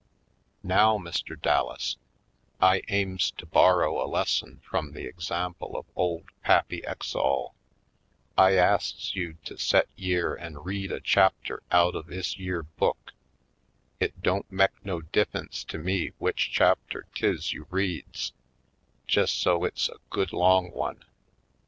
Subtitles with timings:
[0.63, 1.39] "Now, Mr.
[1.39, 1.97] Dallas,
[2.59, 7.53] I aims to borrow a lesson frum the example of ole Pappy Ex all.
[8.35, 12.63] I asts you to set yere an' read a chap ter out of 'is yere
[12.63, 13.13] book.
[13.99, 18.33] It don't mek no diff'ence to me w'ich chapter 'tis you reads,
[19.07, 21.05] jes' so it's a good long one.